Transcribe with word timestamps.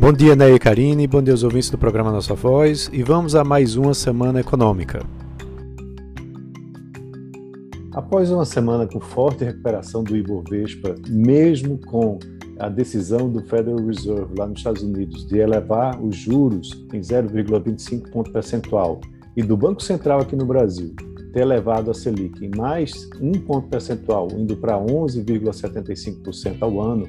Bom 0.00 0.12
dia, 0.12 0.36
Ney 0.36 0.54
e 0.54 0.58
Karine, 0.60 1.08
bom 1.08 1.20
dia 1.20 1.34
aos 1.34 1.42
ouvintes 1.42 1.70
do 1.70 1.76
programa 1.76 2.12
Nossa 2.12 2.32
Voz 2.32 2.88
e 2.92 3.02
vamos 3.02 3.34
a 3.34 3.42
mais 3.42 3.74
uma 3.74 3.92
semana 3.92 4.38
econômica. 4.38 5.04
Após 7.92 8.30
uma 8.30 8.44
semana 8.44 8.86
com 8.86 9.00
forte 9.00 9.44
recuperação 9.44 10.04
do 10.04 10.16
Ibovespa, 10.16 10.94
mesmo 11.08 11.78
com 11.78 12.16
a 12.60 12.68
decisão 12.68 13.28
do 13.28 13.42
Federal 13.42 13.84
Reserve 13.84 14.34
lá 14.38 14.46
nos 14.46 14.60
Estados 14.60 14.84
Unidos 14.84 15.26
de 15.26 15.38
elevar 15.38 16.00
os 16.00 16.14
juros 16.14 16.86
em 16.92 17.00
0,25 17.00 18.08
ponto 18.12 18.30
percentual 18.30 19.00
e 19.36 19.42
do 19.42 19.56
Banco 19.56 19.82
Central 19.82 20.20
aqui 20.20 20.36
no 20.36 20.46
Brasil 20.46 20.94
ter 21.32 21.40
elevado 21.40 21.90
a 21.90 21.94
Selic 21.94 22.44
em 22.44 22.50
mais 22.56 23.10
um 23.20 23.32
ponto 23.32 23.68
percentual, 23.68 24.28
indo 24.32 24.56
para 24.56 24.78
11,75% 24.78 26.56
ao 26.60 26.80
ano, 26.80 27.06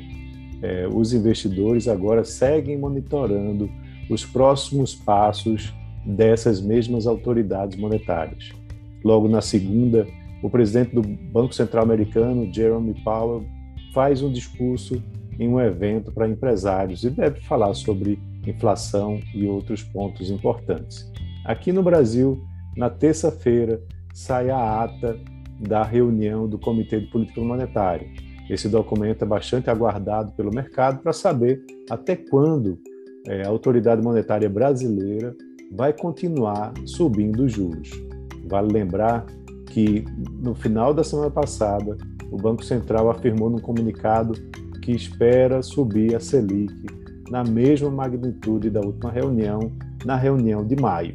eh, 0.62 0.88
os 0.92 1.14
investidores 1.14 1.88
agora 1.88 2.24
seguem 2.24 2.78
monitorando 2.78 3.70
os 4.10 4.26
próximos 4.26 4.96
passos 4.96 5.74
dessas 6.06 6.62
mesmas 6.62 7.06
autoridades 7.06 7.78
monetárias. 7.78 8.52
Logo 9.04 9.28
na 9.28 9.42
segunda, 9.42 10.08
o 10.42 10.50
presidente 10.50 10.96
do 10.96 11.02
Banco 11.02 11.54
Central 11.54 11.84
Americano, 11.84 12.52
Jerome 12.52 12.94
Powell, 13.04 13.46
faz 13.94 14.22
um 14.22 14.32
discurso 14.32 15.02
em 15.40 15.48
um 15.48 15.60
evento 15.60 16.12
para 16.12 16.28
empresários 16.28 17.04
e 17.04 17.10
deve 17.10 17.40
falar 17.42 17.74
sobre 17.74 18.20
inflação 18.46 19.20
e 19.34 19.46
outros 19.46 19.84
pontos 19.84 20.30
importantes. 20.30 21.10
Aqui 21.46 21.72
no 21.72 21.82
Brasil, 21.82 22.42
na 22.76 22.90
terça-feira, 22.90 23.82
sai 24.14 24.50
a 24.50 24.84
ata 24.84 25.18
da 25.60 25.84
reunião 25.84 26.48
do 26.48 26.58
Comitê 26.58 27.00
de 27.00 27.08
Política 27.08 27.42
Monetária. 27.42 28.08
Esse 28.50 28.68
documento 28.68 29.24
é 29.24 29.28
bastante 29.28 29.70
aguardado 29.70 30.32
pelo 30.32 30.54
mercado 30.54 31.02
para 31.02 31.14
saber 31.14 31.64
até 31.90 32.16
quando 32.16 32.80
é, 33.28 33.44
a 33.44 33.50
autoridade 33.50 34.02
monetária 34.02 34.50
brasileira 34.50 35.36
vai 35.72 35.94
continuar 35.94 36.74
subindo 36.86 37.44
os 37.44 37.52
juros. 37.52 37.92
Vale 38.48 38.74
lembrar 38.74 39.26
que 39.68 40.04
no 40.42 40.56
final 40.56 40.94
da 40.94 41.04
semana 41.04 41.30
passada, 41.30 41.96
o 42.32 42.38
Banco 42.38 42.66
Central 42.66 43.10
afirmou 43.10 43.50
num 43.50 43.60
comunicado 43.60 44.34
que 44.82 44.92
espera 44.92 45.62
subir 45.62 46.16
a 46.16 46.20
Selic 46.20 46.74
na 47.30 47.44
mesma 47.44 47.92
magnitude 47.92 48.72
da 48.72 48.82
última 48.82 49.12
reunião, 49.12 49.72
na 50.04 50.16
reunião 50.16 50.66
de 50.66 50.76
maio, 50.76 51.14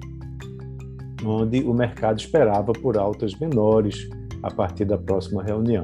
onde 1.25 1.61
o 1.65 1.75
mercado 1.75 2.21
esperava 2.21 2.73
por 2.73 2.97
altas 2.97 3.35
menores 3.35 4.09
a 4.43 4.51
partir 4.51 4.85
da 4.85 4.97
próxima 4.97 5.43
reunião. 5.43 5.83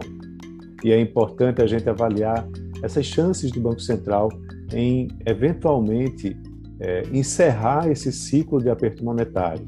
E 0.84 0.92
é 0.92 1.00
importante 1.00 1.62
a 1.62 1.66
gente 1.66 1.88
avaliar 1.88 2.48
essas 2.82 3.06
chances 3.06 3.50
do 3.50 3.60
Banco 3.60 3.80
Central 3.80 4.30
em, 4.72 5.08
eventualmente, 5.26 6.36
é, 6.80 7.02
encerrar 7.12 7.90
esse 7.90 8.10
ciclo 8.10 8.58
de 8.60 8.70
aperto 8.70 9.04
monetário. 9.04 9.66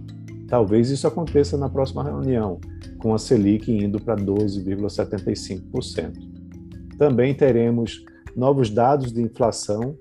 Talvez 0.48 0.90
isso 0.90 1.06
aconteça 1.06 1.56
na 1.56 1.68
próxima 1.68 2.02
reunião, 2.02 2.58
com 2.98 3.14
a 3.14 3.18
Selic 3.18 3.70
indo 3.70 4.00
para 4.00 4.16
12,75%. 4.16 6.12
Também 6.98 7.34
teremos 7.34 8.04
novos 8.36 8.70
dados 8.70 9.12
de 9.12 9.20
inflação 9.22 9.96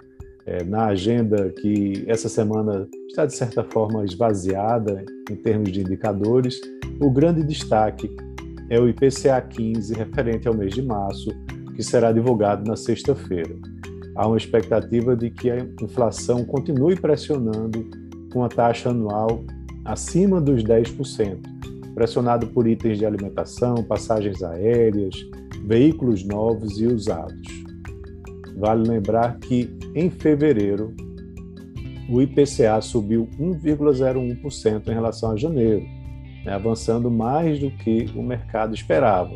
é, 0.45 0.63
na 0.63 0.87
agenda 0.87 1.49
que 1.49 2.03
essa 2.07 2.29
semana 2.29 2.87
está, 3.07 3.25
de 3.25 3.33
certa 3.33 3.63
forma, 3.63 4.03
esvaziada 4.05 5.03
em 5.29 5.35
termos 5.35 5.71
de 5.71 5.81
indicadores. 5.81 6.59
O 6.99 7.09
grande 7.09 7.43
destaque 7.43 8.09
é 8.71 8.79
o 8.79 8.87
IPCA 8.87 9.41
15, 9.41 9.93
referente 9.93 10.47
ao 10.47 10.53
mês 10.53 10.73
de 10.73 10.81
março, 10.81 11.29
que 11.75 11.83
será 11.83 12.13
divulgado 12.13 12.65
na 12.65 12.77
sexta-feira. 12.77 13.53
Há 14.15 14.25
uma 14.25 14.37
expectativa 14.37 15.13
de 15.13 15.29
que 15.29 15.51
a 15.51 15.57
inflação 15.81 16.45
continue 16.45 16.95
pressionando 16.95 17.85
com 18.31 18.45
a 18.45 18.47
taxa 18.47 18.91
anual 18.91 19.43
acima 19.83 20.39
dos 20.39 20.63
10%, 20.63 21.37
pressionado 21.93 22.47
por 22.47 22.65
itens 22.65 22.97
de 22.97 23.05
alimentação, 23.05 23.75
passagens 23.83 24.41
aéreas, 24.41 25.15
veículos 25.65 26.23
novos 26.23 26.79
e 26.79 26.87
usados. 26.87 27.47
Vale 28.55 28.87
lembrar 28.87 29.37
que, 29.39 29.69
em 29.93 30.09
fevereiro, 30.09 30.95
o 32.09 32.21
IPCA 32.21 32.79
subiu 32.79 33.27
1,01% 33.37 34.87
em 34.87 34.93
relação 34.93 35.31
a 35.31 35.35
janeiro, 35.35 35.85
né, 36.45 36.53
avançando 36.53 37.09
mais 37.09 37.59
do 37.59 37.69
que 37.71 38.09
o 38.15 38.21
mercado 38.23 38.73
esperava. 38.73 39.35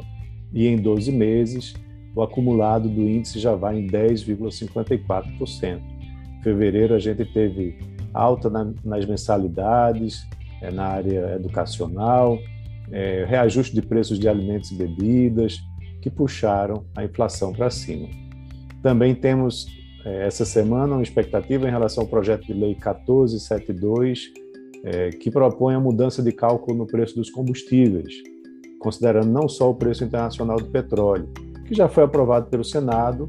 E 0.53 0.67
em 0.67 0.77
12 0.77 1.11
meses, 1.11 1.73
o 2.15 2.21
acumulado 2.21 2.87
do 2.87 3.01
índice 3.01 3.39
já 3.39 3.55
vai 3.55 3.79
em 3.79 3.87
10,54%. 3.87 5.81
Em 6.39 6.43
fevereiro, 6.43 6.93
a 6.93 6.99
gente 6.99 7.25
teve 7.25 7.77
alta 8.13 8.49
na, 8.49 8.71
nas 8.83 9.05
mensalidades, 9.05 10.25
é, 10.61 10.71
na 10.71 10.85
área 10.85 11.35
educacional, 11.35 12.39
é, 12.91 13.25
reajuste 13.27 13.75
de 13.75 13.81
preços 13.81 14.19
de 14.19 14.29
alimentos 14.29 14.71
e 14.71 14.75
bebidas, 14.75 15.59
que 16.01 16.09
puxaram 16.09 16.85
a 16.95 17.03
inflação 17.03 17.51
para 17.51 17.69
cima. 17.69 18.07
Também 18.81 19.13
temos 19.13 19.65
é, 20.05 20.27
essa 20.27 20.45
semana 20.45 20.93
uma 20.93 21.03
expectativa 21.03 21.67
em 21.67 21.71
relação 21.71 22.03
ao 22.03 22.09
projeto 22.09 22.45
de 22.45 22.53
lei 22.53 22.75
1472, 22.75 24.31
é, 24.85 25.09
que 25.09 25.31
propõe 25.31 25.73
a 25.73 25.79
mudança 25.79 26.21
de 26.21 26.31
cálculo 26.31 26.77
no 26.77 26.85
preço 26.85 27.15
dos 27.15 27.31
combustíveis, 27.31 28.13
considerando 28.79 29.31
não 29.31 29.49
só 29.49 29.71
o 29.71 29.75
preço 29.75 30.03
internacional 30.03 30.57
do 30.57 30.69
petróleo, 30.69 31.27
que 31.65 31.73
já 31.73 31.89
foi 31.89 32.03
aprovado 32.03 32.45
pelo 32.45 32.63
Senado, 32.63 33.27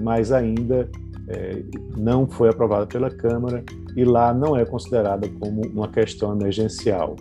mas 0.00 0.30
ainda 0.30 0.88
é, 1.28 1.62
não 1.96 2.28
foi 2.28 2.48
aprovado 2.48 2.86
pela 2.86 3.10
Câmara 3.10 3.64
e 3.96 4.04
lá 4.04 4.32
não 4.32 4.56
é 4.56 4.64
considerada 4.64 5.28
como 5.40 5.62
uma 5.66 5.88
questão 5.88 6.32
emergencial. 6.32 7.16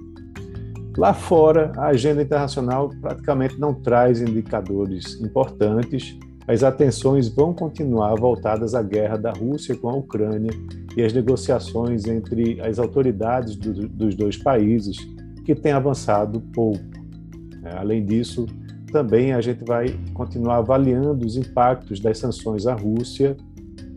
Lá 0.95 1.11
fora, 1.11 1.72
a 1.75 1.88
agenda 1.88 2.22
internacional 2.22 2.90
praticamente 3.01 3.59
não 3.59 3.73
traz 3.73 4.22
indicadores 4.22 5.19
importantes. 5.22 6.16
As 6.48 6.64
atenções 6.64 7.30
vão 7.30 7.54
continuar 7.54 8.16
voltadas 8.16 8.76
à 8.76 8.81
guerra 8.81 9.18
da 9.18 9.31
Rússia 9.31 9.76
com 9.76 9.90
a 9.90 9.96
Ucrânia 9.96 10.52
e 10.96 11.02
as 11.02 11.14
negociações 11.14 12.06
entre 12.06 12.59
as 12.59 12.80
autoridades 12.80 13.56
do, 13.56 13.88
dos 13.88 14.16
dois 14.16 14.38
países, 14.38 14.98
que 15.46 15.56
têm 15.56 15.72
avançado 15.72 16.42
pouco. 16.53 16.84
É, 17.64 17.78
além 17.78 18.06
disso, 18.06 18.46
também 18.92 19.34
a 19.34 19.42
gente 19.42 19.64
vai 19.64 19.98
continuar 20.14 20.58
avaliando 20.58 21.26
os 21.26 21.38
impactos 21.38 22.00
das 22.00 22.18
sanções 22.18 22.68
à 22.68 22.74
Rússia 22.74 23.38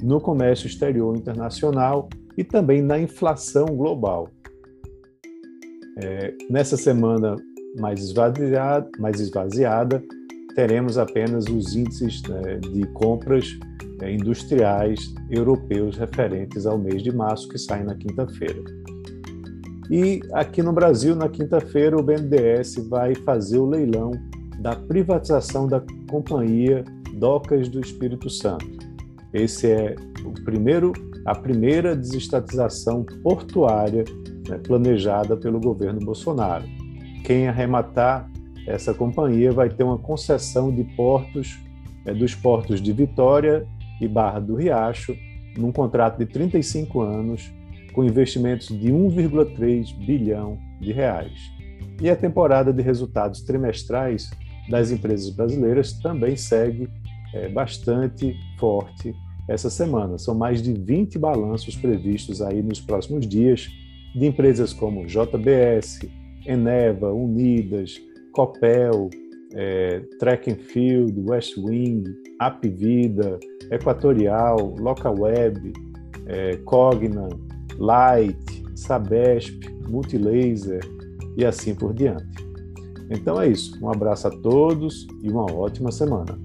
no 0.02 0.20
comércio 0.20 0.66
exterior 0.66 1.16
internacional 1.16 2.08
e 2.36 2.44
também 2.44 2.80
na 2.80 2.98
inflação 2.98 3.66
global. 3.66 4.28
É, 5.98 6.34
nessa 6.48 6.76
semana 6.76 7.36
mais 7.78 8.00
esvaziada, 8.00 8.88
mais 8.98 9.20
esvaziada, 9.20 10.02
teremos 10.56 10.96
apenas 10.96 11.44
os 11.46 11.76
índices 11.76 12.22
né, 12.22 12.56
de 12.56 12.86
compras 12.94 13.58
é, 14.00 14.10
industriais 14.10 15.14
europeus 15.30 15.98
referentes 15.98 16.64
ao 16.64 16.78
mês 16.78 17.02
de 17.02 17.14
março, 17.14 17.46
que 17.48 17.58
saem 17.58 17.84
na 17.84 17.94
quinta-feira. 17.94 18.64
E 19.90 20.20
aqui 20.32 20.62
no 20.62 20.72
Brasil, 20.72 21.14
na 21.14 21.28
quinta-feira, 21.28 21.96
o 21.96 22.02
BNDES 22.02 22.88
vai 22.88 23.14
fazer 23.14 23.58
o 23.58 23.66
leilão 23.66 24.10
da 24.58 24.74
privatização 24.74 25.68
da 25.68 25.82
companhia 26.10 26.82
Docas 27.18 27.68
do 27.68 27.78
Espírito 27.78 28.30
Santo. 28.30 28.66
Esse 29.34 29.70
é 29.70 29.94
o 30.24 30.32
primeiro, 30.42 30.92
a 31.26 31.34
primeira 31.34 31.94
desestatização 31.94 33.04
portuária 33.22 34.04
né, 34.48 34.58
planejada 34.58 35.36
pelo 35.36 35.60
governo 35.60 36.00
Bolsonaro. 36.00 36.64
Quem 37.24 37.46
arrematar 37.46 38.30
essa 38.66 38.92
companhia 38.92 39.52
vai 39.52 39.68
ter 39.68 39.84
uma 39.84 39.98
concessão 39.98 40.74
de 40.74 40.82
portos, 40.96 41.58
é, 42.04 42.12
dos 42.12 42.34
portos 42.34 42.80
de 42.80 42.92
Vitória 42.92 43.66
e 44.00 44.08
Barra 44.08 44.40
do 44.40 44.56
Riacho, 44.56 45.16
num 45.56 45.72
contrato 45.72 46.18
de 46.18 46.26
35 46.26 47.00
anos, 47.00 47.52
com 47.92 48.04
investimentos 48.04 48.68
de 48.68 48.92
1,3 48.92 49.96
bilhão 50.04 50.58
de 50.80 50.92
reais. 50.92 51.32
E 52.00 52.10
a 52.10 52.16
temporada 52.16 52.72
de 52.72 52.82
resultados 52.82 53.40
trimestrais 53.40 54.30
das 54.68 54.90
empresas 54.90 55.30
brasileiras 55.30 55.92
também 55.94 56.36
segue 56.36 56.88
é, 57.32 57.48
bastante 57.48 58.36
forte 58.58 59.14
essa 59.48 59.70
semana. 59.70 60.18
São 60.18 60.34
mais 60.34 60.60
de 60.60 60.72
20 60.72 61.18
balanços 61.18 61.76
previstos 61.76 62.42
aí 62.42 62.62
nos 62.62 62.80
próximos 62.80 63.26
dias, 63.26 63.68
de 64.14 64.26
empresas 64.26 64.72
como 64.72 65.06
JBS, 65.06 66.00
Eneva, 66.44 67.12
Unidas, 67.12 68.00
Copel, 68.36 69.08
é, 69.54 70.00
Track 70.18 70.50
and 70.50 70.56
Field, 70.56 71.18
West 71.26 71.56
Wing, 71.56 72.04
Apvida, 72.38 73.40
Equatorial, 73.70 74.74
Localweb, 74.78 75.72
é, 76.26 76.56
Cogna, 76.58 77.30
Light, 77.78 78.62
Sabesp, 78.74 79.58
Multilaser 79.88 80.80
e 81.38 81.46
assim 81.46 81.74
por 81.74 81.94
diante. 81.94 82.26
Então 83.10 83.40
é 83.40 83.48
isso. 83.48 83.82
Um 83.82 83.90
abraço 83.90 84.28
a 84.28 84.30
todos 84.30 85.06
e 85.22 85.30
uma 85.30 85.50
ótima 85.50 85.90
semana. 85.90 86.38